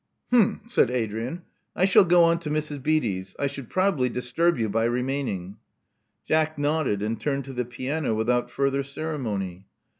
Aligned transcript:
H'm! 0.33 0.61
said 0.67 0.89
Adrian. 0.89 1.43
*'I 1.75 1.85
shall 1.85 2.05
go 2.05 2.23
on 2.23 2.39
to 2.39 2.49
Mrs. 2.49 2.81
Beatty's. 2.81 3.35
I 3.37 3.45
should 3.45 3.69
probably 3.69 4.09
disturb 4.09 4.57
you 4.57 4.67
by 4.67 4.85
re 4.85 5.03
maining." 5.03 5.57
Jack 6.27 6.57
nodded 6.57 7.03
and 7.03 7.21
turned 7.21 7.45
to 7.45 7.53
the 7.53 7.65
piano 7.65 8.15
without 8.15 8.49
further 8.49 8.81
ceremony. 8.81 9.67